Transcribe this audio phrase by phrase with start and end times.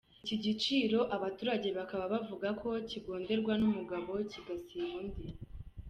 [0.21, 5.27] Iki giciro abaturage bakaba bavuga ko kigonderwa n’umugabo kigasiba undi.